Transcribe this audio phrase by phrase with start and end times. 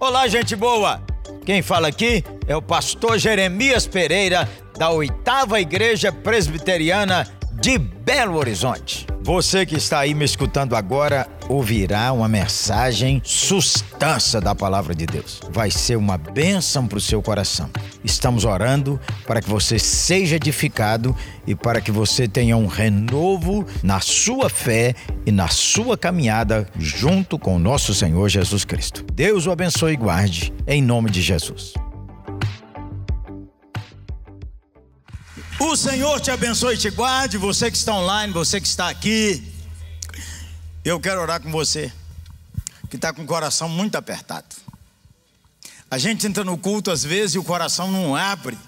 [0.00, 1.02] Olá, gente boa!
[1.44, 4.48] Quem fala aqui é o pastor Jeremias Pereira,
[4.78, 7.26] da oitava Igreja Presbiteriana
[7.60, 9.08] de Belo Horizonte.
[9.22, 15.40] Você que está aí me escutando agora ouvirá uma mensagem substância da palavra de Deus.
[15.50, 17.68] Vai ser uma bênção para o seu coração.
[18.04, 21.16] Estamos orando para que você seja edificado
[21.46, 24.94] e para que você tenha um renovo na sua fé
[25.26, 29.04] e na sua caminhada junto com o nosso Senhor Jesus Cristo.
[29.12, 31.74] Deus o abençoe e guarde em nome de Jesus.
[35.60, 39.42] O Senhor te abençoe e te guarde, você que está online, você que está aqui.
[40.84, 41.92] Eu quero orar com você,
[42.88, 44.67] que está com o coração muito apertado.
[45.90, 48.58] A gente entra no culto às vezes e o coração não abre.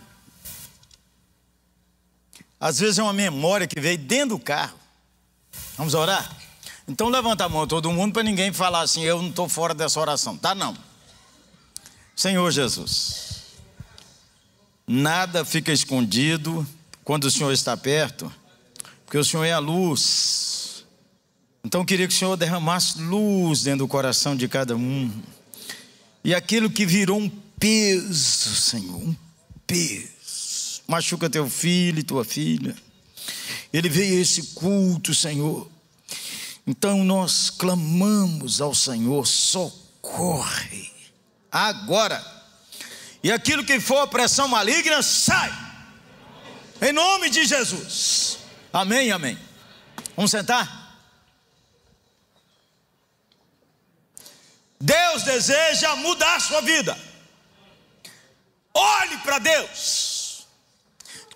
[2.59, 4.79] Às vezes é uma memória que veio dentro do carro.
[5.77, 6.37] Vamos orar?
[6.87, 10.01] Então levanta a mão todo mundo para ninguém falar assim, eu não estou fora dessa
[10.01, 10.37] oração.
[10.37, 10.77] Tá não.
[12.16, 13.45] Senhor Jesus,
[14.87, 16.66] nada fica escondido
[17.02, 18.30] quando o Senhor está perto,
[19.07, 20.85] porque o Senhor é a luz.
[21.65, 25.10] Então eu queria que o Senhor derramasse luz dentro do coração de cada um.
[26.23, 29.16] E aquilo que virou um peso, Senhor, um
[29.66, 30.82] peso.
[30.87, 32.76] Machuca teu filho e tua filha.
[33.73, 35.71] Ele veio a esse culto, Senhor.
[36.66, 40.91] Então nós clamamos ao Senhor, socorre.
[41.51, 42.24] Agora.
[43.23, 45.71] E aquilo que for pressão maligna, sai
[46.80, 48.38] em nome de Jesus.
[48.73, 49.38] Amém, amém.
[50.16, 50.79] Vamos sentar?
[54.80, 56.96] Deus deseja mudar a sua vida.
[58.73, 60.46] Olhe para Deus.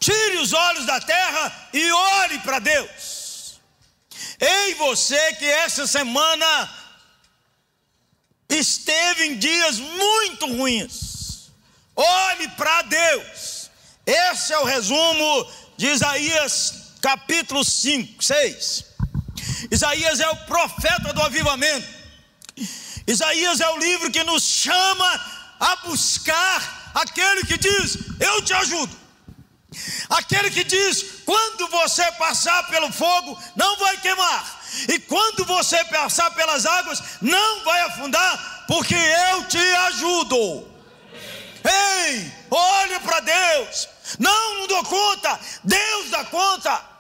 [0.00, 3.60] Tire os olhos da terra e olhe para Deus.
[4.40, 6.70] Ei, você que essa semana
[8.48, 11.50] esteve em dias muito ruins.
[11.94, 13.70] Olhe para Deus.
[14.06, 18.84] Esse é o resumo de Isaías capítulo 5, 6.
[19.70, 22.03] Isaías é o profeta do avivamento.
[23.06, 25.20] Isaías é o livro que nos chama
[25.60, 29.04] a buscar aquele que diz: Eu te ajudo.
[30.08, 34.62] Aquele que diz: Quando você passar pelo fogo, não vai queimar.
[34.88, 40.68] E quando você passar pelas águas, não vai afundar, porque eu te ajudo.
[41.64, 43.88] Ei, olhe para Deus.
[44.18, 45.40] Não, não dou conta.
[45.62, 46.93] Deus dá conta.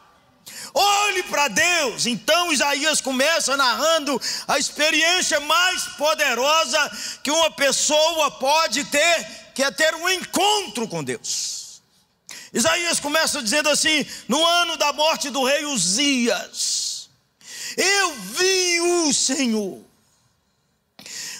[0.74, 2.04] Olhe para Deus.
[2.04, 6.90] Então Isaías começa narrando a experiência mais poderosa
[7.22, 11.80] que uma pessoa pode ter, que é ter um encontro com Deus.
[12.52, 17.08] Isaías começa dizendo assim: no ano da morte do rei Uzias,
[17.76, 19.80] eu vi o Senhor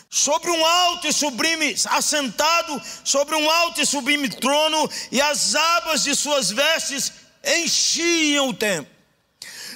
[0.09, 6.05] sobre um alto e sublime, assentado sobre um alto e sublime trono, e as abas
[6.05, 7.13] de suas vestes
[7.45, 8.94] enchiam o templo.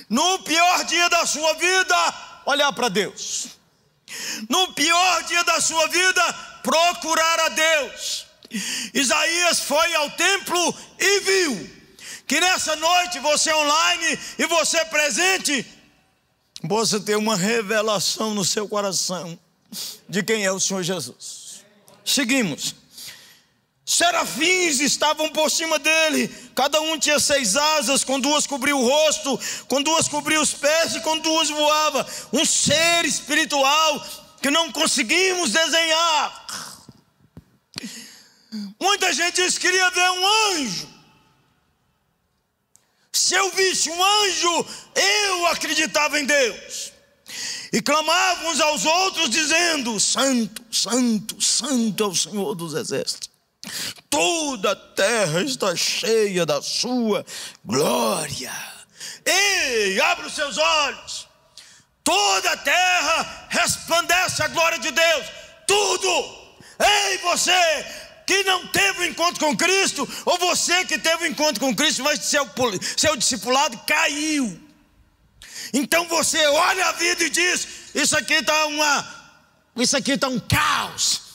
[0.08, 2.14] No pior dia da sua vida,
[2.46, 3.48] olhar para Deus.
[4.48, 6.32] No pior dia da sua vida,
[6.62, 8.26] procurar a Deus.
[8.94, 11.70] Isaías foi ao templo e viu
[12.26, 15.66] que nessa noite você online e você presente,
[16.62, 19.38] você tem uma revelação no seu coração
[20.08, 21.64] de quem é o Senhor Jesus.
[22.04, 22.74] Seguimos.
[23.84, 29.38] Serafins estavam por cima dele, cada um tinha seis asas, com duas cobria o rosto,
[29.68, 32.04] com duas cobria os pés e com duas voava.
[32.32, 34.04] Um ser espiritual
[34.42, 36.82] que não conseguimos desenhar.
[38.80, 40.26] Muita gente diz que queria ver um
[40.56, 40.88] anjo.
[43.12, 44.66] Se eu visse um anjo,
[44.96, 46.92] eu acreditava em Deus
[47.72, 53.27] e clamavam uns aos outros, dizendo: Santo, Santo, Santo é o Senhor dos Exércitos.
[54.10, 57.24] Toda a terra está cheia da sua
[57.64, 58.52] glória.
[59.24, 61.28] Ei, abre os seus olhos.
[62.02, 65.26] Toda a terra resplandece a glória de Deus.
[65.66, 66.38] Tudo.
[66.80, 67.52] Ei, você
[68.26, 71.60] que não teve o um encontro com Cristo, ou você que teve o um encontro
[71.60, 72.46] com Cristo, mas seu,
[72.96, 74.60] seu discipulado caiu.
[75.72, 79.18] Então você olha a vida e diz: Isso aqui está uma.
[79.76, 81.27] Isso aqui está um caos.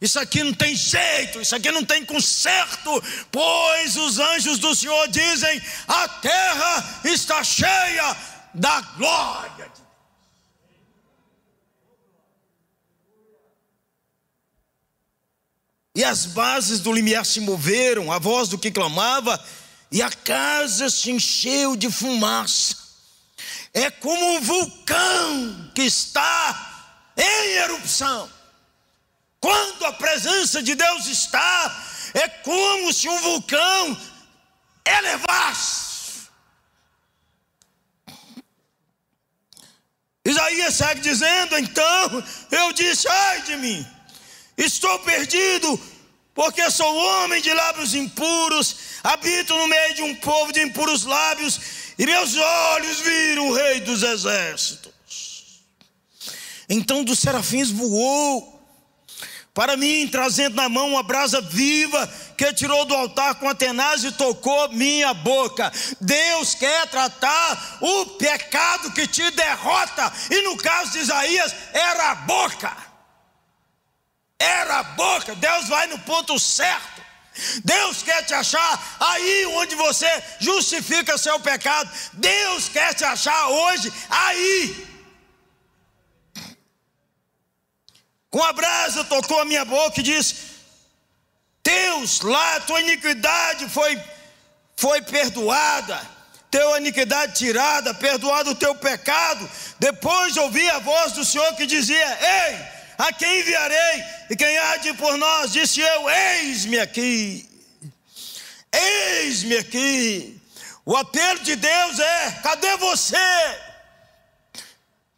[0.00, 3.02] Isso aqui não tem jeito, isso aqui não tem conserto,
[3.32, 8.16] pois os anjos do Senhor dizem: a terra está cheia
[8.54, 9.88] da glória de Deus.
[15.96, 19.44] E as bases do limiar se moveram, a voz do que clamava,
[19.90, 22.88] e a casa se encheu de fumaça
[23.72, 28.28] é como um vulcão que está em erupção.
[29.40, 33.96] Quando a presença de Deus está, é como se um vulcão
[34.84, 35.88] elevasse.
[40.24, 43.86] Isaías segue dizendo: Então eu disse, ai de mim,
[44.56, 45.80] estou perdido,
[46.34, 51.60] porque sou homem de lábios impuros, habito no meio de um povo de impuros lábios,
[51.98, 54.92] e meus olhos viram o Rei dos Exércitos.
[56.68, 58.57] Então dos serafins voou
[59.58, 64.04] para mim, trazendo na mão uma brasa viva que tirou do altar com a tenaz
[64.04, 65.72] e tocou minha boca.
[66.00, 72.14] Deus quer tratar o pecado que te derrota, e no caso de Isaías, era a
[72.14, 72.76] boca.
[74.38, 75.34] Era a boca.
[75.34, 77.02] Deus vai no ponto certo.
[77.64, 81.90] Deus quer te achar aí onde você justifica seu pecado.
[82.12, 84.87] Deus quer te achar hoje aí
[88.30, 90.34] Com a brasa tocou a minha boca e disse:
[91.64, 94.00] Deus, lá tua iniquidade foi,
[94.76, 96.00] foi perdoada,
[96.50, 99.48] tua iniquidade tirada, perdoado o teu pecado.
[99.78, 102.58] Depois ouvi a voz do Senhor que dizia: Ei,
[102.98, 104.04] a quem enviarei?
[104.30, 105.52] E quem há de por nós?
[105.52, 107.48] Disse eu: Eis-me aqui,
[108.72, 110.38] eis-me aqui.
[110.84, 113.16] O apelo de Deus é: cadê você?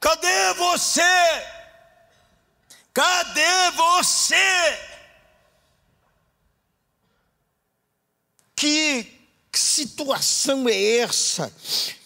[0.01, 1.60] Cadê você?
[2.93, 4.91] Cadê você?
[8.57, 9.05] Que,
[9.51, 11.53] que situação é essa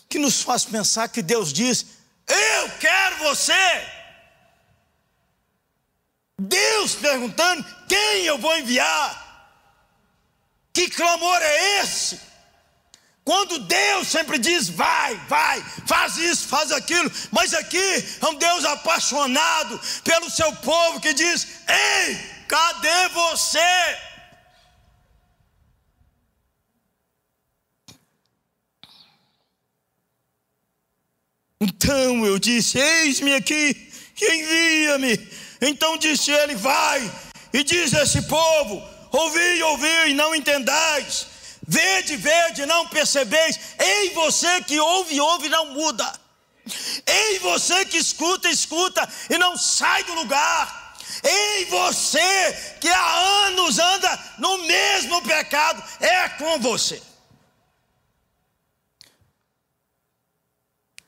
[0.09, 1.87] que nos faz pensar que Deus diz:
[2.29, 3.53] Eu quero você?
[6.39, 9.23] Deus perguntando: Quem eu vou enviar?
[10.73, 12.21] Que clamor é esse?
[13.25, 18.67] Quando Deus sempre diz, vai, vai, faz isso, faz aquilo, mas aqui é um Deus
[18.67, 22.17] apaixonado pelo seu povo que diz: ei,
[22.47, 23.59] cadê você?
[31.59, 33.91] Então eu disse: Eis-me aqui,
[34.21, 35.31] envia-me.
[35.63, 37.11] Então disse ele: Vai
[37.55, 41.34] e diz a esse povo: Ouvi, ouvi e não entendais
[41.67, 43.59] Vede, vede, não percebeis.
[43.79, 46.21] Ei, você que ouve, ouve, não muda.
[47.07, 50.97] Ei, você que escuta, escuta e não sai do lugar.
[51.23, 53.17] Ei, você que há
[53.47, 57.03] anos anda no mesmo pecado, é com você.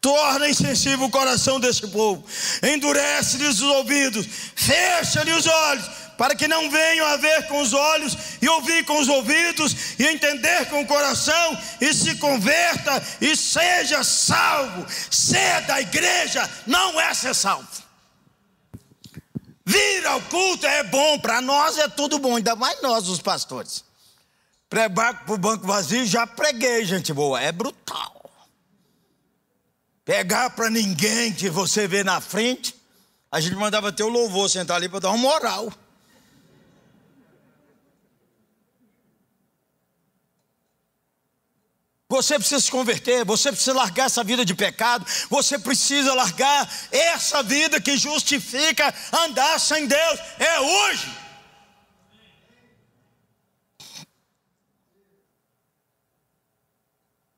[0.00, 2.24] Torna insensível o coração desse povo,
[2.62, 4.24] endurece-lhes os ouvidos,
[4.54, 8.98] fecha-lhe os olhos para que não venham a ver com os olhos e ouvir com
[8.98, 14.86] os ouvidos e entender com o coração e se converta e seja salvo.
[15.10, 17.68] Ser da igreja não é ser salvo.
[19.64, 23.84] Vir ao culto é bom, para nós é tudo bom, ainda mais nós, os pastores.
[24.68, 28.30] Pregar para o banco vazio, já preguei, gente boa, é brutal.
[30.04, 32.76] Pegar para ninguém que você vê na frente,
[33.30, 35.72] a gente mandava ter o louvor sentar ali para dar uma moral.
[42.16, 47.42] Você precisa se converter, você precisa largar essa vida de pecado, você precisa largar essa
[47.42, 50.20] vida que justifica andar sem Deus.
[50.38, 51.08] É hoje.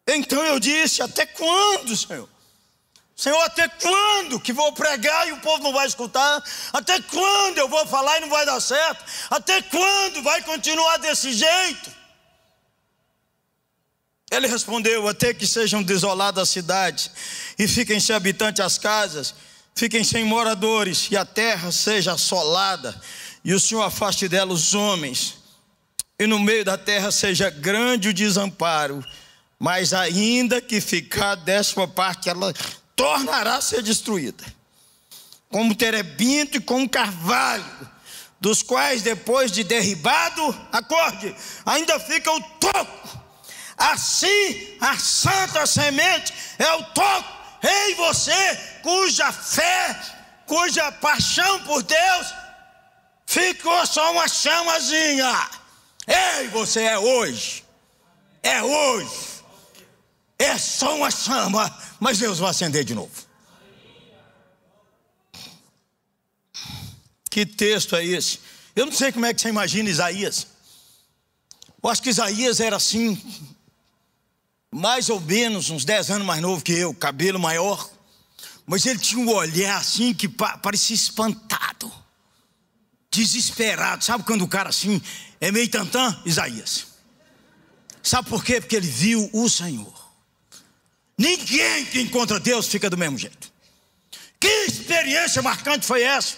[0.07, 2.29] Então eu disse: Até quando, Senhor?
[3.17, 6.41] Senhor, até quando que vou pregar e o povo não vai escutar?
[6.73, 9.05] Até quando eu vou falar e não vai dar certo?
[9.29, 11.98] Até quando vai continuar desse jeito?
[14.31, 17.11] Ele respondeu: Até que sejam desoladas as cidades,
[17.59, 19.35] e fiquem sem habitantes as casas,
[19.75, 23.01] fiquem sem moradores, e a terra seja assolada,
[23.45, 25.37] e o Senhor afaste dela os homens,
[26.19, 29.05] e no meio da terra seja grande o desamparo,
[29.59, 32.53] mas ainda que ficar décima parte, ela
[32.95, 34.45] tornará a ser destruída,
[35.49, 37.65] como terebinto e como carvalho,
[38.41, 43.18] dos quais depois de derribado, acorde, ainda fica o toco
[43.79, 49.99] Assim, a santa semente é o toque em você, cuja fé,
[50.47, 52.27] cuja paixão por Deus
[53.29, 55.51] ficou só uma chamazinha.
[56.07, 57.63] Ei, você é hoje.
[58.43, 59.45] É hoje.
[60.39, 63.13] É só uma chama, mas Deus vai acender de novo.
[67.31, 68.41] Que texto é esse?
[68.75, 70.47] Eu não sei como é que você imagina Isaías.
[71.83, 73.21] Eu acho que Isaías era assim,
[74.71, 77.89] mais ou menos uns 10 anos mais novo que eu, cabelo maior,
[78.67, 81.91] mas ele tinha um olhar assim que parecia espantado.
[83.11, 84.05] desesperado.
[84.05, 85.01] Sabe quando o cara assim
[85.41, 86.21] é meio tantã?
[86.25, 86.87] Isaías.
[88.03, 88.61] Sabe por quê?
[88.61, 89.93] Porque ele viu o Senhor.
[91.17, 93.51] Ninguém que encontra Deus fica do mesmo jeito.
[94.39, 96.37] Que experiência marcante foi essa?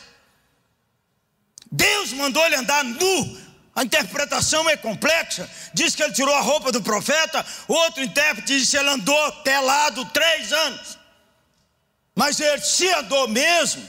[1.70, 3.39] Deus mandou ele andar nu.
[3.74, 5.48] A interpretação é complexa.
[5.72, 7.44] Diz que ele tirou a roupa do profeta.
[7.68, 10.98] Outro intérprete diz que ele andou pelado três anos.
[12.14, 13.88] Mas ele se andou mesmo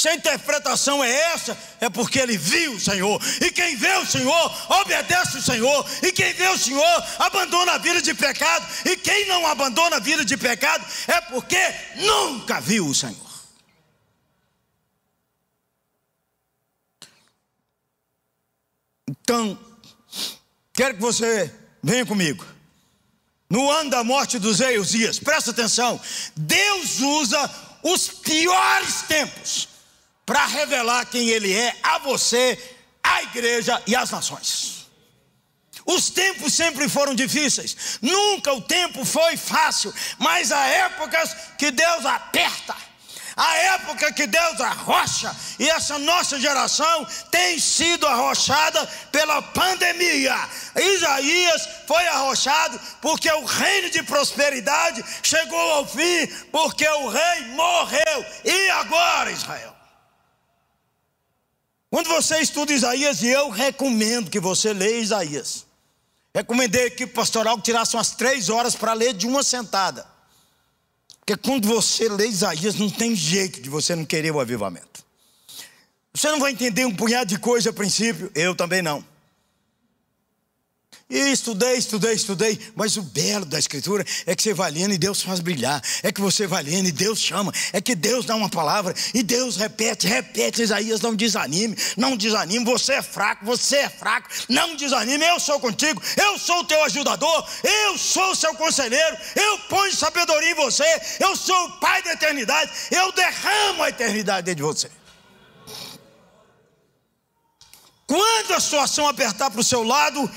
[0.00, 3.20] se a interpretação é essa, é porque ele viu o Senhor.
[3.38, 5.86] E quem vê o Senhor, obedece o Senhor.
[6.02, 8.66] E quem vê o Senhor, abandona a vida de pecado.
[8.86, 11.60] E quem não abandona a vida de pecado, é porque
[11.96, 13.29] nunca viu o Senhor.
[19.30, 19.56] Então,
[20.72, 22.44] quero que você venha comigo.
[23.48, 26.00] No ano da morte dos Eiosias, presta atenção.
[26.34, 27.48] Deus usa
[27.80, 29.68] os piores tempos
[30.26, 32.58] para revelar quem Ele é a você,
[33.04, 34.88] à igreja e às nações.
[35.86, 42.04] Os tempos sempre foram difíceis, nunca o tempo foi fácil, mas há épocas que Deus
[42.04, 42.76] aperta,
[43.40, 50.36] há época que Deus arrocha, e essa nossa geração tem sido arrochada pela pandemia.
[50.76, 58.26] Isaías foi arrochado porque o reino de prosperidade chegou ao fim, porque o rei morreu,
[58.44, 59.74] e agora, Israel?
[61.88, 65.66] Quando você estuda Isaías, e eu recomendo que você leia Isaías.
[66.34, 70.09] Recomendei a equipe pastoral que tirasse umas três horas para ler de uma sentada.
[71.30, 75.04] Porque quando você lê Isaías, não tem jeito de você não querer o avivamento.
[76.12, 79.04] Você não vai entender um punhado de coisa a princípio, eu também não.
[81.10, 84.98] E estudei, estudei, estudei, mas o belo da Escritura é que você vai lendo e
[84.98, 88.36] Deus faz brilhar, é que você vai lendo e Deus chama, é que Deus dá
[88.36, 90.62] uma palavra e Deus repete, repete.
[90.62, 95.58] Isaías, não desanime, não desanime, você é fraco, você é fraco, não desanime, eu sou
[95.58, 100.54] contigo, eu sou o teu ajudador, eu sou o seu conselheiro, eu ponho sabedoria em
[100.54, 100.84] você,
[101.18, 104.90] eu sou o Pai da eternidade, eu derramo a eternidade dentro de você.
[108.06, 110.28] Quando a situação apertar para o seu lado,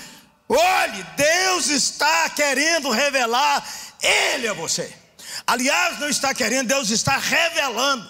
[0.48, 3.66] Olhe, Deus está querendo revelar
[4.02, 4.94] Ele a você.
[5.48, 8.10] Aliás, não está querendo, Deus está revelando.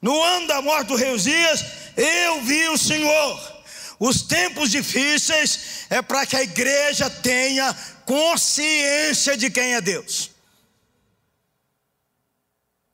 [0.00, 1.64] No ano da morte do rei Uzias,
[1.96, 3.58] eu vi o Senhor.
[3.98, 7.74] Os tempos difíceis é para que a igreja tenha
[8.06, 10.30] consciência de quem é Deus.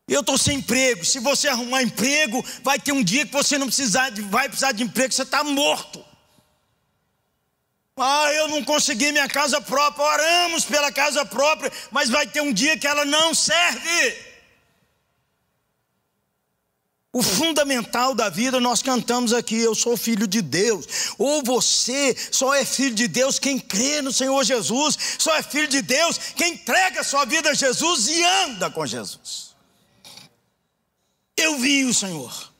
[0.08, 1.04] Eu estou sem emprego.
[1.04, 4.72] Se você arrumar emprego, vai ter um dia que você não precisar de, vai precisar
[4.72, 6.04] de emprego, você está morto.
[7.96, 10.04] Ah, eu não consegui minha casa própria.
[10.04, 14.34] Oramos pela casa própria, mas vai ter um dia que ela não serve.
[17.12, 21.14] O fundamental da vida nós cantamos aqui: eu sou filho de Deus.
[21.16, 24.98] Ou você só é filho de Deus quem crê no Senhor Jesus.
[25.16, 28.84] Só é filho de Deus quem entrega a sua vida a Jesus e anda com
[28.84, 29.54] Jesus.
[31.36, 32.53] Eu vi o Senhor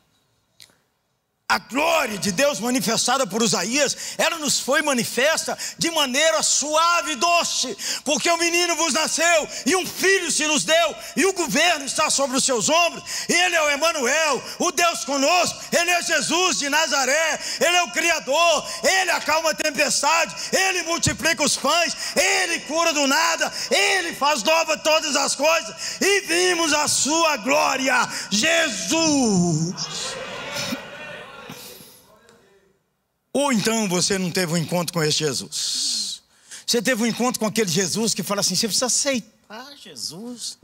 [1.55, 7.15] a glória de Deus manifestada por Isaías, ela nos foi manifesta de maneira suave e
[7.15, 11.85] doce, porque o menino vos nasceu e um filho se nos deu, e o governo
[11.85, 16.03] está sobre os seus ombros, e ele é o Emanuel, o Deus conosco, ele é
[16.03, 21.95] Jesus de Nazaré, ele é o Criador, ele acalma a tempestade, ele multiplica os pães,
[22.17, 28.09] ele cura do nada, ele faz nova todas as coisas, e vimos a sua glória,
[28.29, 30.24] Jesus.
[33.35, 36.23] Ou então você não teve um encontro com esse Jesus.
[36.65, 40.57] Você teve um encontro com aquele Jesus que fala assim: você precisa aceitar Jesus.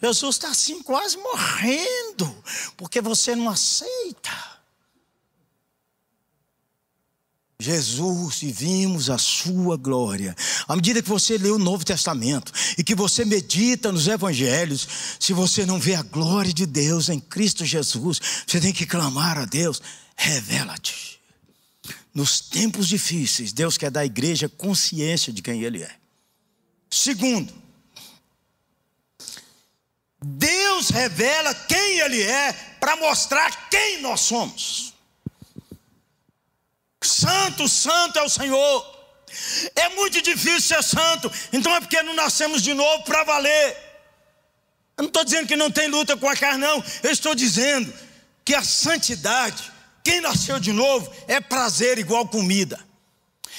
[0.00, 2.44] Jesus está assim quase morrendo,
[2.76, 4.56] porque você não aceita.
[7.58, 10.36] Jesus e vimos a sua glória.
[10.68, 14.86] À medida que você lê o Novo Testamento e que você medita nos Evangelhos,
[15.18, 19.38] se você não vê a glória de Deus em Cristo Jesus, você tem que clamar
[19.38, 19.80] a Deus:
[20.14, 21.15] revela-te.
[22.16, 25.96] Nos tempos difíceis, Deus quer dar à igreja consciência de quem Ele é.
[26.90, 27.52] Segundo,
[30.24, 34.94] Deus revela quem Ele é para mostrar quem nós somos.
[37.02, 38.96] Santo, santo é o Senhor.
[39.74, 43.76] É muito difícil ser santo, então é porque não nascemos de novo para valer.
[44.96, 46.82] Eu não estou dizendo que não tem luta com a carne, não.
[47.02, 47.92] Eu estou dizendo
[48.42, 49.75] que a santidade
[50.06, 52.78] quem nasceu de novo é prazer igual comida,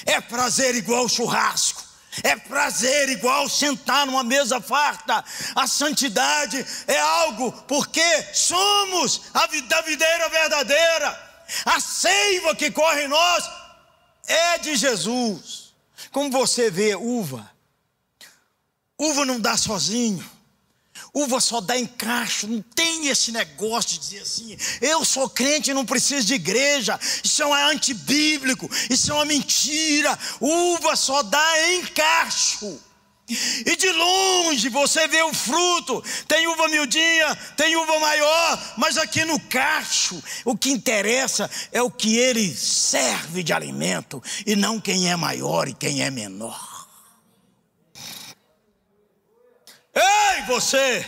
[0.06, 1.84] é prazer igual churrasco,
[2.22, 5.22] é prazer igual sentar numa mesa farta.
[5.54, 11.44] A santidade é algo porque somos a videira verdadeira.
[11.66, 13.44] A seiva que corre em nós
[14.26, 15.74] é de Jesus.
[16.10, 17.46] Como você vê, uva.
[18.98, 20.37] Uva não dá sozinho.
[21.12, 25.74] Uva só dá encaixo, não tem esse negócio de dizer assim, eu sou crente e
[25.74, 30.18] não preciso de igreja, isso é antibíblico, isso é uma mentira.
[30.40, 32.80] Uva só dá encaixo.
[33.28, 39.22] E de longe você vê o fruto, tem uva miudinha, tem uva maior, mas aqui
[39.26, 45.10] no cacho, o que interessa é o que ele serve de alimento, e não quem
[45.10, 46.67] é maior e quem é menor.
[49.94, 51.06] Ei, você!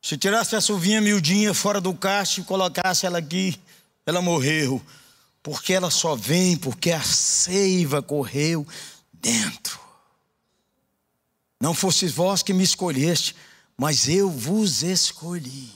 [0.00, 3.60] Se tirasse essa uvinha miudinha fora do cacho e colocasse ela aqui,
[4.04, 4.82] ela morreu,
[5.42, 8.66] porque ela só vem porque a seiva correu
[9.12, 9.80] dentro.
[11.60, 13.36] Não fosse vós que me escolheste,
[13.76, 15.70] mas eu vos escolhi.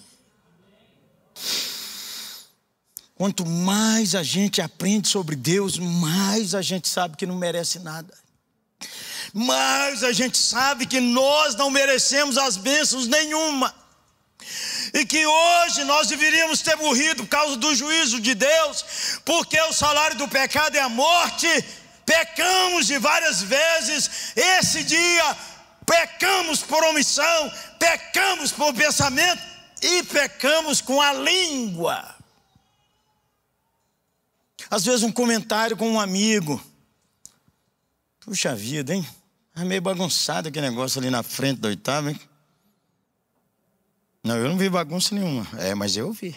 [3.15, 8.13] Quanto mais a gente aprende sobre Deus, mais a gente sabe que não merece nada.
[9.39, 13.75] Mais a gente sabe que nós não merecemos as bênçãos nenhuma.
[14.95, 19.75] E que hoje nós deveríamos ter morrido por causa do juízo de Deus, porque o
[19.75, 21.47] salário do pecado é a morte.
[22.07, 24.33] Pecamos de várias vezes.
[24.35, 25.37] Esse dia
[25.85, 29.43] pecamos por omissão, pecamos por pensamento
[29.83, 32.17] e pecamos com a língua.
[34.71, 36.59] Às vezes um comentário com um amigo.
[38.21, 39.07] Puxa vida, hein?
[39.57, 42.21] É meio bagunçado aquele negócio ali na frente da oitava, hein?
[44.23, 45.47] Não, eu não vi bagunça nenhuma.
[45.59, 46.37] É, mas eu vi.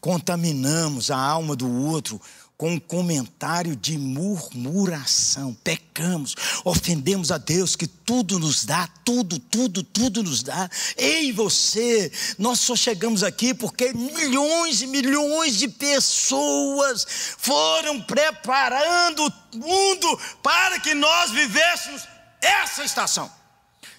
[0.00, 2.18] Contaminamos a alma do outro
[2.62, 5.52] com um comentário de murmuração.
[5.64, 10.70] Pecamos, ofendemos a Deus que tudo nos dá, tudo, tudo, tudo nos dá.
[10.96, 17.04] Ei, você, nós só chegamos aqui porque milhões e milhões de pessoas
[17.36, 22.06] foram preparando o mundo para que nós vivêssemos
[22.40, 23.28] essa estação.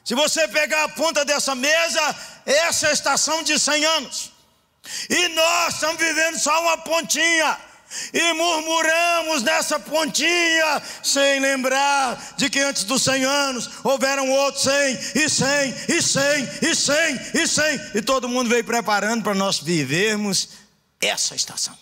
[0.06, 4.32] Se você pegar a ponta dessa mesa, essa é a estação de 100 anos.
[5.10, 7.73] E nós estamos vivendo só uma pontinha
[8.14, 15.00] e murmuramos nessa pontinha, sem lembrar de que antes dos cem anos houveram outros cem,
[15.16, 19.60] e cem, e cem, e cem, e cem, e todo mundo veio preparando para nós
[19.60, 20.50] vivermos
[21.02, 21.78] essa estação.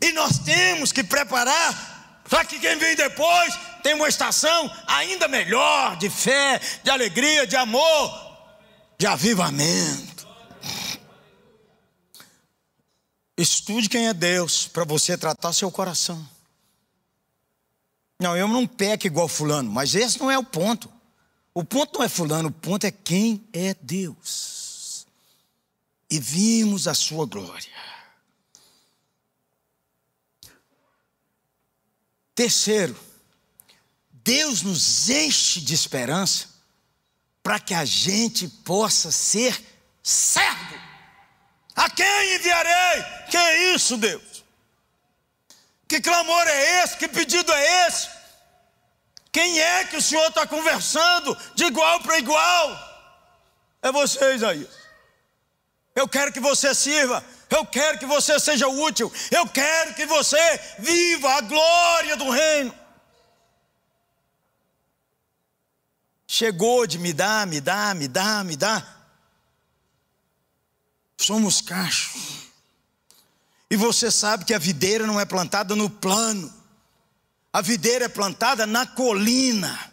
[0.00, 5.96] E nós temos que preparar para que quem vem depois tenha uma estação ainda melhor
[5.96, 8.38] de fé, de alegria, de amor,
[8.98, 10.13] de avivamento.
[13.36, 16.26] Estude quem é Deus para você tratar seu coração.
[18.20, 20.90] Não, eu não peco igual fulano, mas esse não é o ponto.
[21.52, 25.06] O ponto não é fulano, o ponto é quem é Deus.
[26.08, 27.72] E vimos a sua glória.
[32.34, 32.98] Terceiro,
[34.10, 36.48] Deus nos enche de esperança
[37.42, 39.62] para que a gente possa ser
[40.02, 40.73] servo
[41.84, 43.04] a quem enviarei?
[43.30, 44.44] Que é isso, Deus?
[45.86, 46.96] Que clamor é esse?
[46.96, 48.08] Que pedido é esse?
[49.30, 52.66] Quem é que o Senhor está conversando de igual para igual?
[53.82, 54.74] É você, Isaías.
[55.94, 57.24] Eu quero que você sirva.
[57.50, 59.12] Eu quero que você seja útil.
[59.30, 62.74] Eu quero que você viva a glória do reino.
[66.26, 68.93] Chegou de me dar, me dar, me dar, me dar.
[71.24, 72.20] Somos cachos.
[73.70, 76.52] E você sabe que a videira não é plantada no plano,
[77.50, 79.90] a videira é plantada na colina.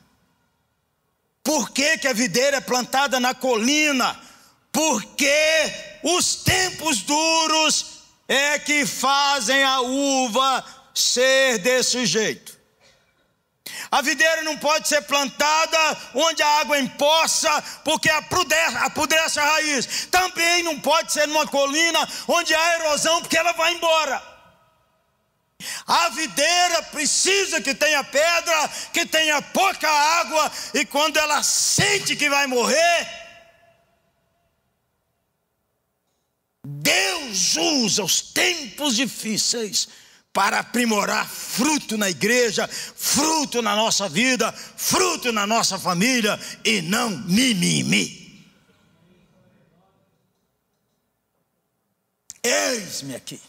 [1.42, 4.20] Por que, que a videira é plantada na colina?
[4.74, 12.51] Porque os tempos duros é que fazem a uva ser desse jeito.
[13.92, 20.08] A videira não pode ser plantada onde a água empoça, porque apodrece, a raiz.
[20.10, 24.32] Também não pode ser numa colina onde há erosão, porque ela vai embora.
[25.86, 32.30] A videira precisa que tenha pedra, que tenha pouca água, e quando ela sente que
[32.30, 33.08] vai morrer,
[36.64, 39.90] Deus usa os tempos difíceis
[40.34, 47.10] para aprimorar fruto na igreja, fruto na nossa vida, fruto na nossa família e não
[47.10, 48.22] mimimi.
[52.44, 53.40] Eis-me aqui.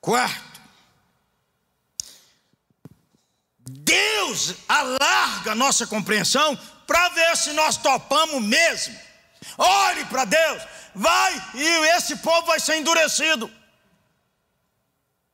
[0.00, 0.60] Quarto,
[3.68, 9.05] Deus alarga a nossa compreensão para ver se nós topamos mesmo.
[9.58, 10.62] Olhe para Deus,
[10.94, 13.50] vai e esse povo vai ser endurecido.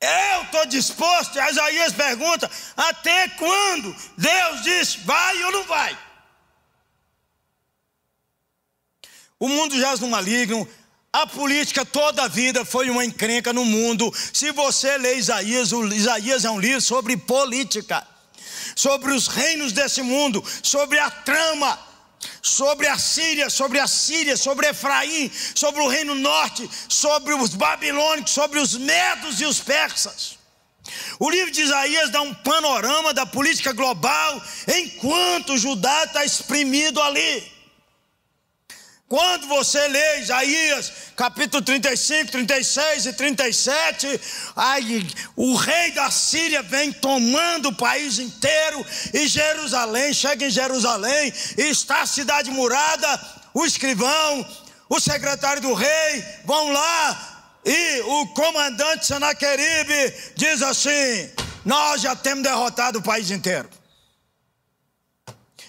[0.01, 5.97] Eu estou disposto, Isaías pergunta, até quando Deus diz vai ou não vai?
[9.39, 10.69] O mundo jaz no maligno,
[11.13, 14.13] a política toda a vida foi uma encrenca no mundo.
[14.33, 18.07] Se você lê Isaías, Isaías é um livro sobre política,
[18.75, 21.79] sobre os reinos desse mundo, sobre a trama
[22.41, 28.33] sobre a Síria, sobre a Síria, sobre Efraim, sobre o reino norte, sobre os babilônicos,
[28.33, 30.39] sobre os medos e os persas.
[31.19, 37.52] O livro de Isaías dá um panorama da política global, enquanto Judá está exprimido ali.
[39.13, 44.21] Quando você lê Isaías capítulo 35, 36 e 37,
[44.57, 51.31] aí, o rei da Síria vem tomando o país inteiro e Jerusalém, chega em Jerusalém
[51.59, 53.21] e está a cidade murada,
[53.53, 54.47] o escrivão,
[54.89, 61.31] o secretário do rei vão lá e o comandante Senaqueribe diz assim:
[61.67, 63.69] Nós já temos derrotado o país inteiro.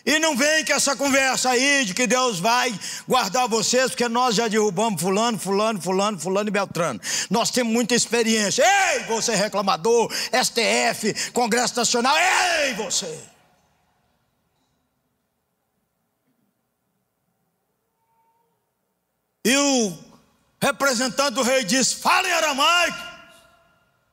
[0.06, 4.36] E não vem com essa conversa aí de que Deus vai guardar vocês, porque nós
[4.36, 7.00] já derrubamos fulano, fulano, fulano, fulano e Beltrano.
[7.30, 8.64] Nós temos muita experiência.
[8.64, 13.18] Ei, você reclamador, STF, Congresso Nacional, ei, você.
[19.46, 19.98] E o
[20.62, 23.13] representante do rei disse: fala em aramaico.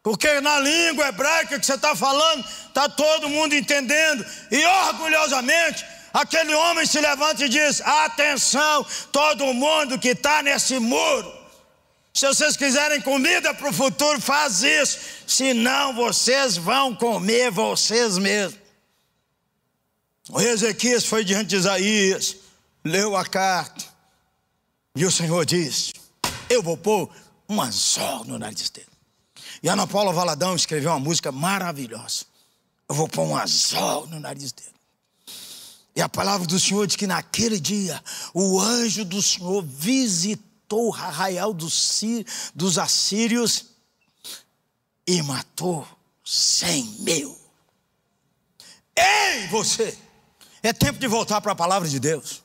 [0.02, 6.54] Porque na língua hebraica que você está falando, está todo mundo entendendo, e orgulhosamente, aquele
[6.54, 11.30] homem se levanta e diz: Atenção, todo mundo que está nesse muro,
[12.14, 18.58] se vocês quiserem comida para o futuro, faz isso, senão vocês vão comer vocês mesmos.
[20.30, 22.36] O Ezequias foi diante de Isaías,
[22.82, 23.84] leu a carta,
[24.96, 25.92] e o Senhor disse:
[26.48, 27.10] Eu vou pôr
[27.46, 28.89] um anzol no nariz dele.
[29.62, 32.24] E Ana Paula Valadão escreveu uma música maravilhosa.
[32.88, 34.74] Eu vou pôr um azul no nariz dele.
[35.94, 40.94] E a palavra do Senhor diz que naquele dia o anjo do Senhor visitou o
[40.94, 42.00] arraial dos,
[42.54, 43.66] dos assírios
[45.06, 45.86] e matou
[46.24, 47.36] cem mil.
[48.96, 49.96] Ei, você!
[50.62, 52.42] É tempo de voltar para a palavra de Deus.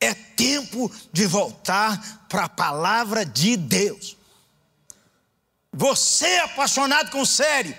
[0.00, 4.17] É tempo de voltar para a palavra de Deus.
[5.72, 7.76] Você é apaixonado com série.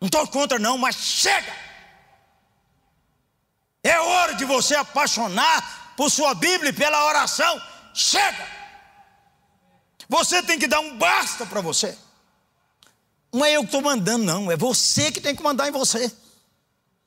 [0.00, 1.54] Não estou contra, não, mas chega.
[3.82, 7.60] É hora de você apaixonar por sua Bíblia e pela oração.
[7.94, 8.46] Chega.
[10.08, 11.96] Você tem que dar um basta para você.
[13.32, 14.50] Não é eu que estou mandando, não.
[14.50, 16.12] É você que tem que mandar em você.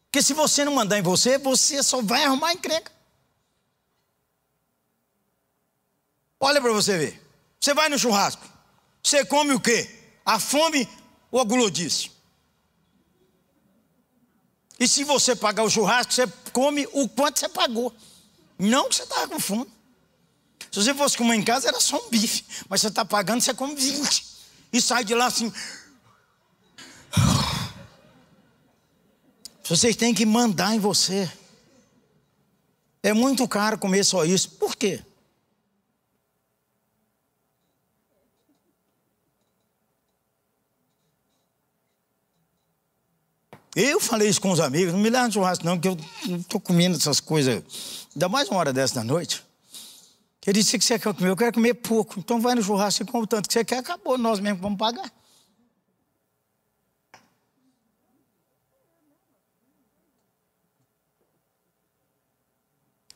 [0.06, 2.92] Porque se você não mandar em você, você só vai arrumar encrenca.
[6.40, 7.22] Olha para você ver.
[7.60, 8.48] Você vai no churrasco.
[9.04, 10.05] Você come o quê?
[10.26, 10.90] A fome
[11.32, 12.12] ou a gulodice?
[14.80, 17.94] E se você pagar o churrasco, você come o quanto você pagou.
[18.58, 19.72] Não que você estava com fome.
[20.72, 22.44] Se você fosse comer em casa, era só um bife.
[22.68, 24.26] Mas você está pagando, você come 20.
[24.74, 25.54] E sai de lá assim.
[29.64, 31.32] Vocês têm que mandar em você.
[33.02, 34.52] É muito caro comer só isso.
[34.52, 35.04] Por quê?
[43.76, 45.98] Eu falei isso com os amigos, não me leva no churrasco não, porque eu
[46.30, 47.62] não estou comendo essas coisas,
[48.16, 49.44] ainda mais uma hora dessa da noite.
[50.48, 53.06] Ele disse que você quer comer, eu quero comer pouco, então vai no churrasco e
[53.06, 55.12] come tanto que você quer, acabou, nós mesmos vamos pagar.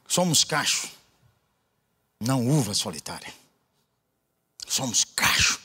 [0.05, 0.89] Somos cacho,
[2.19, 3.31] não uva solitária.
[4.67, 5.59] Somos cacho.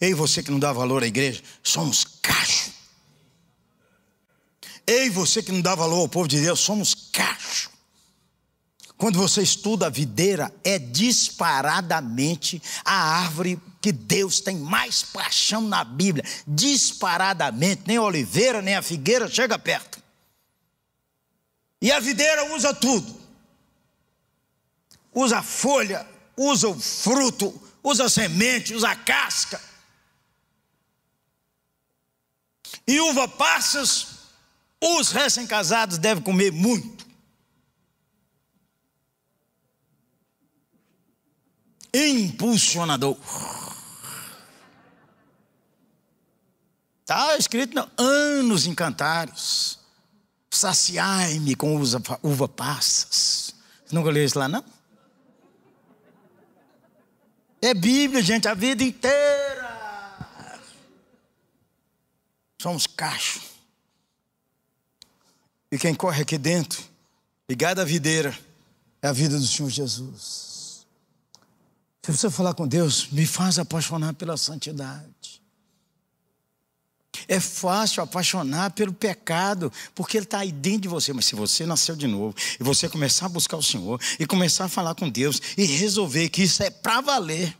[0.00, 2.81] Ei, você que não dá valor à igreja, somos cacho.
[4.92, 7.70] Ei, você que não dá valor ao povo de Deus, somos cacho.
[8.98, 15.82] Quando você estuda a videira, é disparadamente a árvore que Deus tem mais paixão na
[15.82, 16.22] Bíblia.
[16.46, 19.98] Disparadamente, nem a oliveira, nem a figueira chega perto.
[21.80, 23.18] E a videira usa tudo.
[25.14, 29.58] Usa a folha, usa o fruto, usa a semente, usa a casca.
[32.86, 34.11] E uva passas
[34.82, 37.06] os recém-casados devem comer muito.
[41.94, 43.16] Impulsionador.
[47.02, 49.78] Está escrito não, anos em cantares.
[50.50, 53.54] saciai-me com uva, uva passas.
[53.84, 54.64] Você nunca leu isso lá, não?
[57.60, 60.60] É Bíblia, gente, a vida inteira.
[62.60, 63.51] Somos cachos.
[65.72, 66.84] E quem corre aqui dentro,
[67.48, 68.38] ligado à videira,
[69.00, 70.86] é a vida do Senhor Jesus.
[72.02, 75.40] Se você falar com Deus, me faz apaixonar pela santidade.
[77.26, 81.10] É fácil apaixonar pelo pecado, porque ele está aí dentro de você.
[81.14, 84.66] Mas se você nasceu de novo, e você começar a buscar o Senhor, e começar
[84.66, 87.56] a falar com Deus, e resolver que isso é para valer,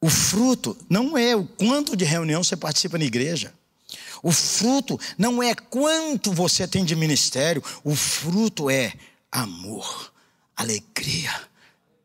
[0.00, 3.52] o fruto não é o quanto de reunião você participa na igreja.
[4.22, 8.92] O fruto não é quanto você tem de ministério, o fruto é
[9.30, 10.12] amor,
[10.56, 11.32] alegria,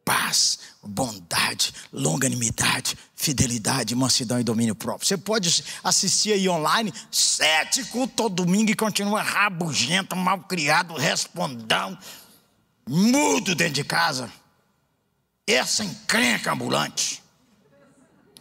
[0.04, 5.06] paz, bondade, longanimidade, fidelidade, mansidão e domínio próprio.
[5.06, 11.98] Você pode assistir aí online, sete cultos todo domingo e continua rabugento, mal criado, respondão,
[12.88, 14.32] mudo dentro de casa.
[15.46, 17.22] Essa encrenca ambulante.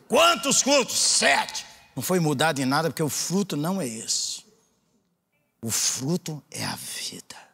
[0.08, 0.96] Quantos cultos?
[0.96, 1.65] Sete.
[1.96, 4.44] Não foi mudado em nada porque o fruto não é esse.
[5.60, 7.46] O fruto é a vida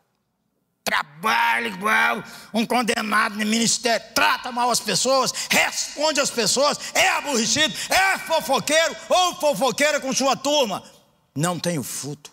[0.92, 7.74] trabalha igual um condenado no ministério, trata mal as pessoas, responde às pessoas, é aborrecido,
[7.88, 10.82] é fofoqueiro ou fofoqueira com sua turma.
[11.34, 12.30] Não tem o fruto.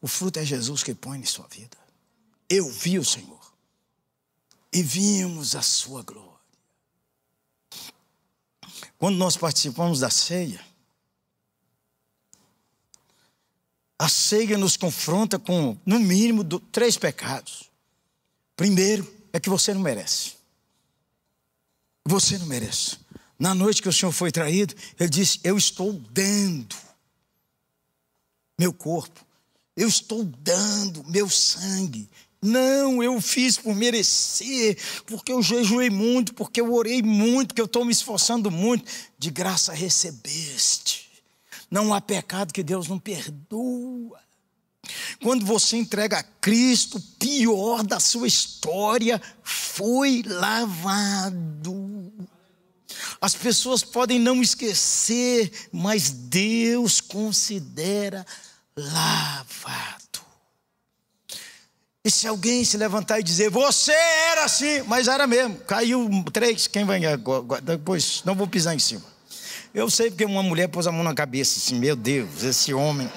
[0.00, 1.76] O fruto é Jesus que põe em sua vida.
[2.48, 3.40] Eu vi o Senhor
[4.72, 6.33] e vimos a sua glória.
[9.04, 10.64] Quando nós participamos da ceia,
[13.98, 17.70] A ceia nos confronta com, no mínimo, três pecados.
[18.56, 20.32] Primeiro é que você não merece.
[22.06, 22.96] Você não merece.
[23.38, 26.74] Na noite que o Senhor foi traído, ele disse: Eu estou dando
[28.58, 29.22] meu corpo,
[29.76, 32.08] eu estou dando meu sangue.
[32.46, 34.76] Não, eu fiz por merecer,
[35.06, 38.84] porque eu jejuei muito, porque eu orei muito, porque eu estou me esforçando muito.
[39.18, 41.10] De graça recebeste.
[41.70, 44.20] Não há pecado que Deus não perdoa.
[45.22, 52.12] Quando você entrega a Cristo, o pior da sua história foi lavado.
[53.22, 58.26] As pessoas podem não esquecer, mas Deus considera
[58.76, 60.03] lavado.
[62.06, 66.66] E se alguém se levantar e dizer, você era assim, mas era mesmo, caiu três,
[66.66, 67.00] quem vai
[67.62, 68.22] depois?
[68.26, 69.02] Não vou pisar em cima.
[69.72, 73.10] Eu sei porque uma mulher pôs a mão na cabeça assim, meu Deus, esse homem.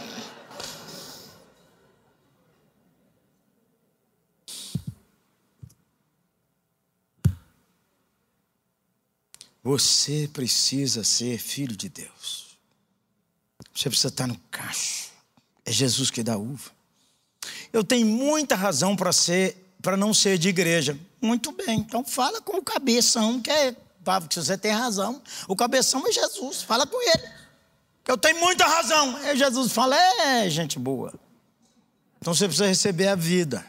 [9.61, 12.57] Você precisa ser filho de Deus.
[13.75, 15.09] Você precisa estar no cacho.
[15.65, 16.76] É Jesus que dá uva.
[17.71, 20.97] Eu tenho muita razão para ser, para não ser de igreja.
[21.21, 25.21] Muito bem, então fala com o cabeção que é Pablo, que você tem razão.
[25.49, 27.29] O cabeção é Jesus, fala com ele.
[28.07, 29.17] Eu tenho muita razão.
[29.17, 31.13] Aí Jesus fala, é gente boa.
[32.17, 33.65] Então você precisa receber a vida.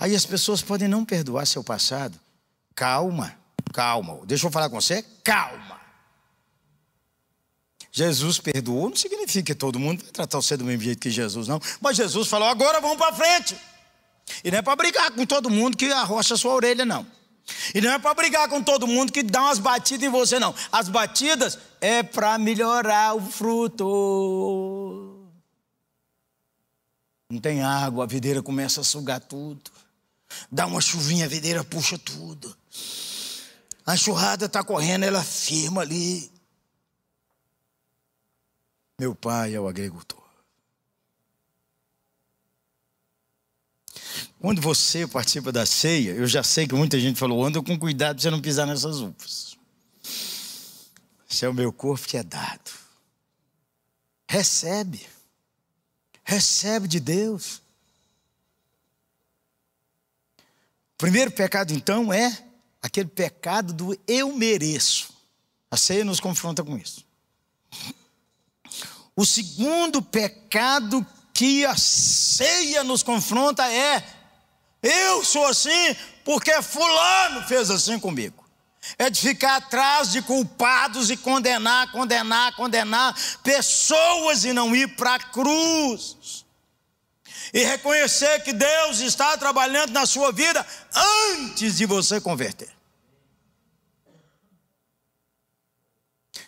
[0.00, 2.18] Aí as pessoas podem não perdoar seu passado.
[2.74, 3.36] Calma,
[3.72, 4.20] calma.
[4.26, 5.04] Deixa eu falar com você.
[5.22, 5.79] Calma.
[7.92, 11.48] Jesus perdoou não significa que todo mundo vai tratar você do mesmo jeito que Jesus,
[11.48, 11.60] não.
[11.80, 13.56] Mas Jesus falou: agora vamos para frente.
[14.44, 17.04] E não é para brigar com todo mundo que arrocha a sua orelha, não.
[17.74, 20.54] E não é para brigar com todo mundo que dá umas batidas em você, não.
[20.70, 23.86] As batidas é para melhorar o fruto.
[27.30, 29.70] Não tem água, a videira começa a sugar tudo.
[30.50, 32.56] Dá uma chuvinha, a videira puxa tudo.
[33.84, 36.30] A enxurrada está correndo, ela firma ali.
[39.00, 40.22] Meu pai é o agricultor.
[44.38, 48.16] Quando você participa da ceia, eu já sei que muita gente falou, anda com cuidado
[48.16, 49.56] para você não pisar nessas uvas.
[51.30, 52.70] Esse é o meu corpo que é dado.
[54.28, 55.06] Recebe.
[56.22, 57.62] Recebe de Deus.
[60.92, 62.44] O primeiro pecado, então, é
[62.82, 65.10] aquele pecado do eu mereço.
[65.70, 67.08] A ceia nos confronta com isso.
[69.20, 74.02] O segundo pecado que a ceia nos confronta é
[74.82, 78.42] eu sou assim porque Fulano fez assim comigo.
[78.96, 85.16] É de ficar atrás de culpados e condenar, condenar, condenar pessoas e não ir para
[85.16, 86.46] a cruz.
[87.52, 90.66] E reconhecer que Deus está trabalhando na sua vida
[91.34, 92.74] antes de você converter.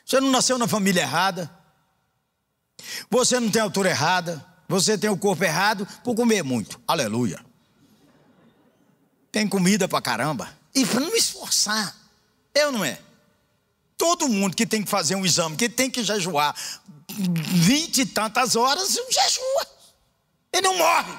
[0.07, 1.62] Você não nasceu na família errada.
[3.11, 4.45] Você não tem altura errada.
[4.69, 6.81] Você tem o corpo errado por comer muito.
[6.87, 7.45] Aleluia.
[9.31, 10.49] Tem comida pra caramba.
[10.75, 11.95] E para não esforçar.
[12.55, 12.99] Eu não é.
[13.97, 16.55] Todo mundo que tem que fazer um exame, que tem que jejuar
[17.09, 19.67] vinte e tantas horas, jejua.
[20.53, 21.13] Ele não morre.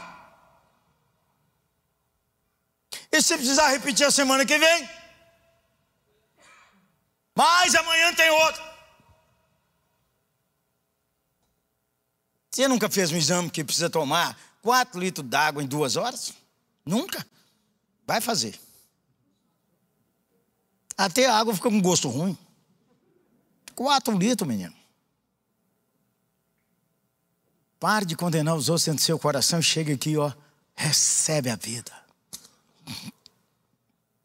[3.12, 4.89] E se precisar repetir a semana que vem?
[7.36, 8.72] Mas amanhã tem outro.
[12.54, 16.34] Você nunca fez um exame que precisa tomar 4 litros d'água em duas horas?
[16.86, 17.26] Nunca?
[18.06, 18.60] Vai fazer.
[20.96, 22.38] Até a água fica com gosto ruim.
[23.74, 24.76] 4 litros, menino.
[27.80, 30.32] Pare de condenar os outros dentro do seu coração e chega aqui, ó.
[30.76, 31.92] Recebe a vida.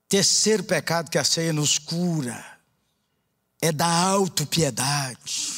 [0.06, 2.58] Terceiro pecado que a ceia nos cura
[3.58, 5.57] é da autopiedade.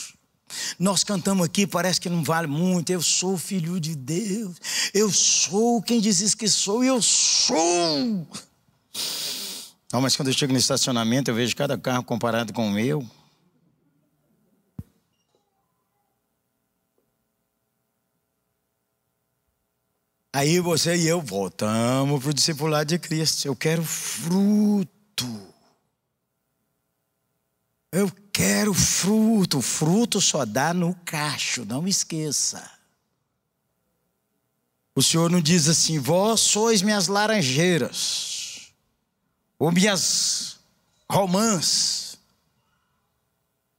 [0.79, 2.91] Nós cantamos aqui, parece que não vale muito.
[2.91, 4.57] Eu sou filho de Deus.
[4.93, 8.27] Eu sou quem diz que sou, eu sou.
[9.93, 13.05] Não, mas quando eu chego no estacionamento, eu vejo cada carro comparado com o meu.
[20.33, 23.47] Aí você e eu voltamos para o discipulado de Cristo.
[23.47, 25.50] Eu quero fruto.
[27.93, 29.61] Eu quero fruto.
[29.61, 32.71] Fruto só dá no cacho, não esqueça.
[34.95, 38.73] O Senhor não diz assim: vós sois minhas laranjeiras,
[39.59, 40.59] ou minhas
[41.09, 42.19] romãs.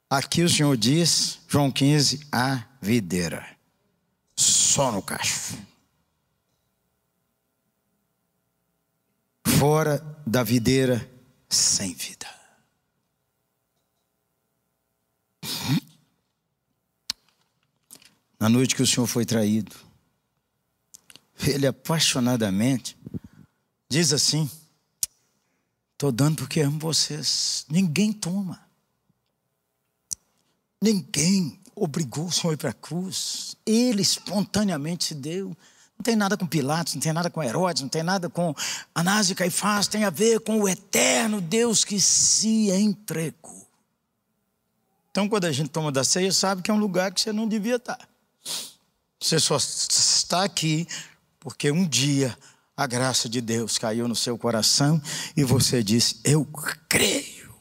[0.10, 3.48] Aqui o Senhor diz, João 15, a videira.
[4.36, 5.58] Só no cacho.
[9.58, 11.10] Fora da videira,
[11.48, 12.41] sem vida.
[18.42, 19.76] Na noite que o Senhor foi traído,
[21.48, 22.98] ele apaixonadamente
[23.88, 24.50] diz assim:
[25.94, 27.68] Estou dando porque amo vocês.
[27.70, 28.60] Ninguém toma.
[30.82, 33.56] Ninguém obrigou o Senhor a ir para a cruz.
[33.64, 35.56] Ele espontaneamente se deu.
[35.96, 38.56] Não tem nada com Pilatos, não tem nada com Herodes, não tem nada com
[38.96, 43.68] Anás e Caifás, tem a ver com o eterno Deus que se entregou.
[45.12, 47.48] Então, quando a gente toma da ceia, sabe que é um lugar que você não
[47.48, 48.10] devia estar.
[49.22, 50.88] Você só está aqui
[51.40, 52.36] porque um dia
[52.76, 55.00] a graça de Deus caiu no seu coração
[55.38, 56.44] e você disse: Eu
[56.90, 57.54] creio.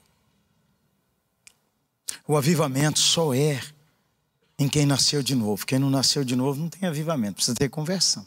[2.27, 3.61] O avivamento só é
[4.59, 5.66] em quem nasceu de novo.
[5.66, 8.27] Quem não nasceu de novo não tem avivamento, precisa ter conversão.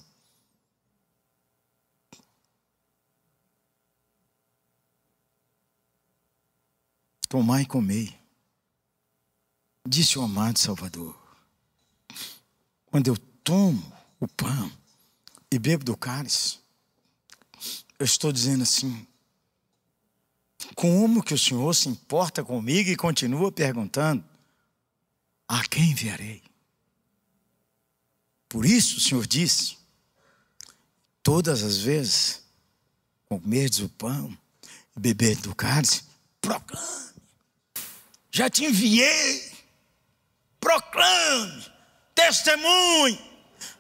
[7.28, 8.24] Tomai e comei
[9.88, 11.16] disse o amado Salvador:
[12.94, 14.72] quando eu tomo o pão
[15.50, 16.60] e bebo do cálice,
[17.98, 19.08] eu estou dizendo assim:
[20.76, 24.24] como que o Senhor se importa comigo e continua perguntando:
[25.48, 26.44] a quem enviarei?
[28.48, 29.76] Por isso o Senhor disse:
[31.24, 32.44] todas as vezes,
[33.28, 34.38] comerdes o pão
[34.96, 36.04] e beber do cálice,
[36.40, 37.16] proclame,
[38.30, 39.52] já te enviei
[40.60, 41.73] proclame,
[42.14, 43.20] testemunhe,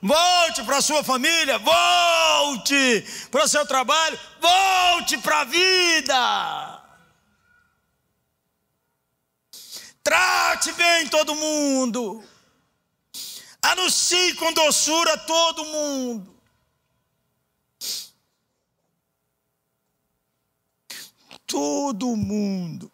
[0.01, 6.83] volte para a sua família, volte para o seu trabalho, volte para a vida.
[10.03, 12.23] Trate bem todo mundo.
[13.61, 16.33] Anuncie com doçura todo mundo.
[21.47, 22.91] Todo mundo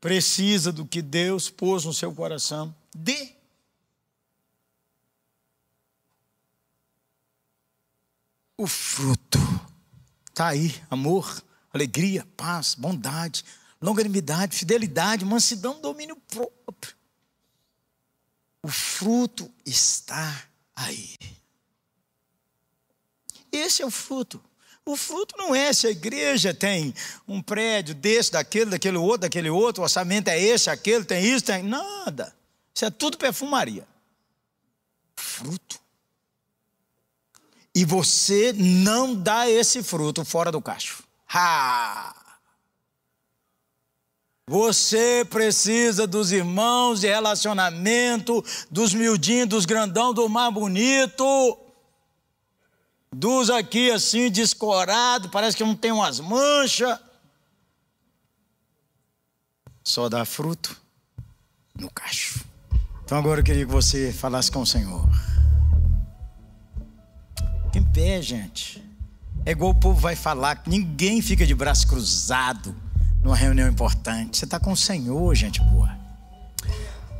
[0.00, 3.36] precisa do que Deus pôs no seu coração, dê.
[8.56, 9.38] O fruto
[10.28, 13.44] está aí: amor, alegria, paz, bondade,
[13.80, 16.96] longanimidade, fidelidade, mansidão, domínio próprio.
[18.62, 21.14] O fruto está aí.
[23.52, 24.42] Esse é o fruto.
[24.84, 26.94] O fruto não é se a igreja tem
[27.26, 31.44] um prédio desse, daquele, daquele outro, daquele outro, o orçamento é esse, aquele, tem isso,
[31.44, 31.62] tem.
[31.62, 32.34] Nada.
[32.76, 33.88] Isso é tudo perfumaria.
[35.16, 35.80] Fruto.
[37.74, 41.02] E você não dá esse fruto fora do cacho.
[41.34, 42.14] Ha!
[44.46, 51.24] Você precisa dos irmãos de relacionamento, dos miudinhos, dos grandão, do mais bonito
[53.16, 56.98] dos aqui assim, descorado, parece que não tem umas manchas.
[59.82, 60.78] Só dá fruto
[61.74, 62.44] no cacho.
[63.06, 65.08] Então agora eu queria que você falasse com o Senhor.
[67.72, 68.84] Em pé, gente.
[69.44, 72.74] É igual o povo vai falar, ninguém fica de braço cruzado
[73.22, 74.36] numa reunião importante.
[74.36, 75.96] Você está com o Senhor, gente boa.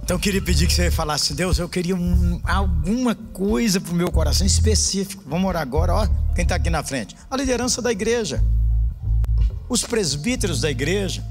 [0.02, 3.94] Então eu queria pedir que você falasse, Deus, eu queria um, alguma coisa para o
[3.94, 5.22] meu coração específico.
[5.24, 6.08] Vamos orar agora, ó.
[6.34, 7.14] Quem está aqui na frente?
[7.30, 8.42] A liderança da igreja.
[9.68, 11.24] Os presbíteros da igreja.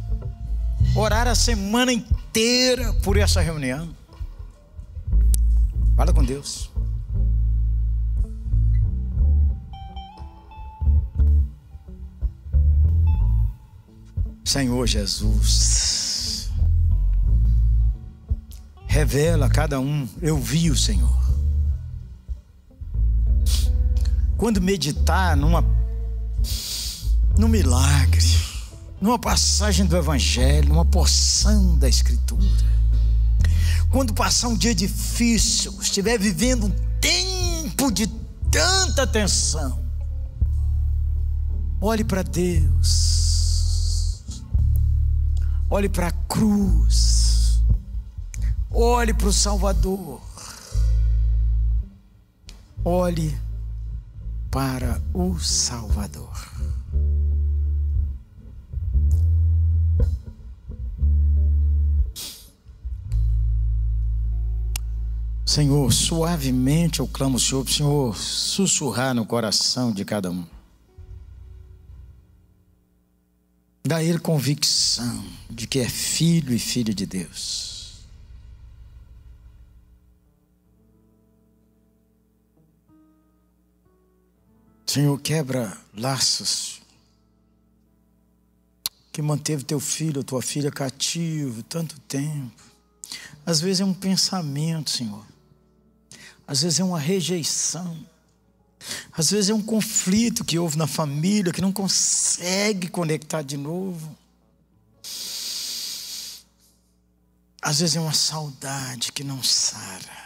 [0.96, 3.94] Orar a semana inteira por essa reunião.
[5.96, 6.70] Fala com Deus.
[14.44, 16.52] Senhor Jesus,
[18.88, 21.26] revela a cada um, eu vi o Senhor.
[24.38, 25.64] Quando meditar numa
[27.38, 28.24] no milagre,
[29.02, 32.46] numa passagem do Evangelho, numa porção da Escritura,
[33.96, 38.08] quando passar um dia difícil, estiver vivendo um tempo de
[38.52, 39.82] tanta tensão,
[41.80, 44.34] olhe para Deus,
[45.70, 47.62] olhe para a cruz,
[48.70, 50.22] olhe para o Salvador,
[52.84, 53.40] olhe
[54.52, 56.36] para o Salvador.
[65.56, 70.46] Senhor, suavemente eu clamo ao Senhor, para o Senhor sussurrar no coração de cada um.
[73.82, 78.04] Dá ele convicção de que é filho e filha de Deus.
[84.86, 86.82] Senhor, quebra laços
[89.10, 92.62] que manteve teu filho, tua filha cativo tanto tempo.
[93.46, 95.35] Às vezes é um pensamento, Senhor
[96.48, 97.98] às vezes é uma rejeição,
[99.12, 104.16] às vezes é um conflito que houve na família que não consegue conectar de novo.
[107.62, 110.26] Às vezes é uma saudade que não sara.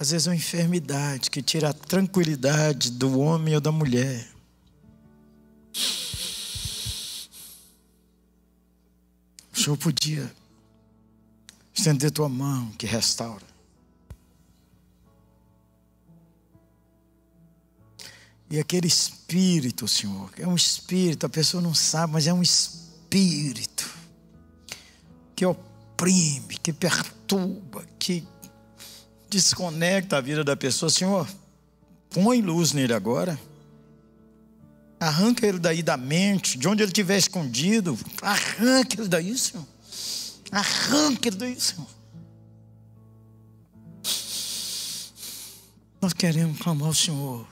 [0.00, 4.26] Às vezes é uma enfermidade que tira a tranquilidade do homem ou da mulher.
[9.52, 10.32] O Senhor podia
[11.74, 13.57] estender tua mão que restaura.
[18.50, 23.88] E aquele espírito, Senhor, é um espírito, a pessoa não sabe, mas é um espírito
[25.36, 28.26] que oprime, que perturba, que
[29.28, 30.90] desconecta a vida da pessoa.
[30.90, 31.28] Senhor,
[32.10, 33.38] põe luz nele agora.
[34.98, 37.96] Arranca ele daí da mente, de onde ele estiver escondido.
[38.22, 39.66] Arranca ele daí, Senhor.
[40.50, 41.86] Arranca ele daí, Senhor.
[46.00, 47.46] Nós queremos clamar ao Senhor.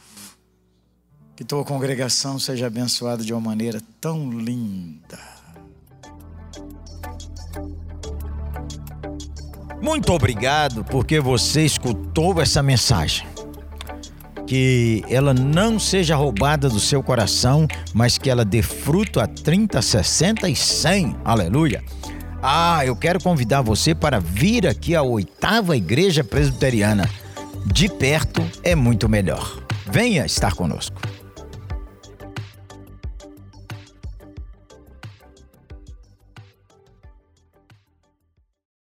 [1.37, 5.18] Que tua congregação seja abençoada de uma maneira tão linda.
[9.82, 13.26] Muito obrigado porque você escutou essa mensagem.
[14.47, 19.82] Que ela não seja roubada do seu coração, mas que ela dê fruto a 30,
[19.82, 21.16] 60 e 100.
[21.22, 21.84] Aleluia.
[22.43, 27.07] Ah, eu quero convidar você para vir aqui à oitava igreja presbiteriana.
[27.66, 29.62] De perto é muito melhor.
[29.87, 31.05] Venha estar conosco.